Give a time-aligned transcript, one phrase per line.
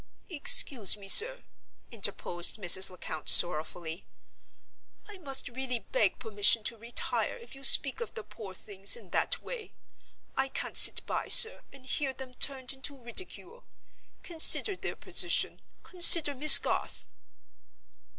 [0.29, 1.43] "Excuse me, sir,"
[1.91, 2.89] interposed Mrs.
[2.89, 4.07] Lecount, sorrowfully.
[5.07, 9.11] "I must really beg permission to retire if you speak of the poor things in
[9.11, 9.73] that way.
[10.35, 13.63] I can't sit by, sir, and hear them turned into ridicule.
[14.23, 17.05] Consider their position; consider Miss Garth."